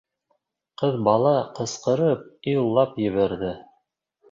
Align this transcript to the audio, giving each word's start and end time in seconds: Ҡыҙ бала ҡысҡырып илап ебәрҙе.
Ҡыҙ 0.81 0.97
бала 1.07 1.35
ҡысҡырып 1.59 2.25
илап 2.55 2.99
ебәрҙе. 3.07 3.55